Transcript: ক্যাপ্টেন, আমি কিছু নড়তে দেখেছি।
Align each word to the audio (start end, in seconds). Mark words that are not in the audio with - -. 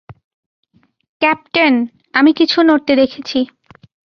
ক্যাপ্টেন, 1.21 1.73
আমি 2.13 2.31
কিছু 2.33 2.57
নড়তে 2.61 2.93
দেখেছি। 2.95 3.39